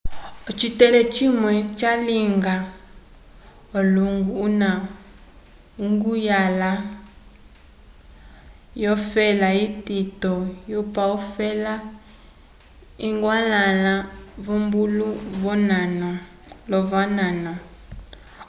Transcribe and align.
ocitele 0.49 0.99
cimwe 1.15 1.51
salinga 1.79 2.55
olwongo 3.77 4.31
una 4.47 4.69
uguhala 5.85 6.71
yo 8.83 8.93
fela 9.11 9.49
itito 9.67 10.33
yupa 10.71 11.01
ofela 11.17 11.73
iguhwalanguhala 13.07 13.93
vobulo 14.45 15.09
lovonano 16.71 17.53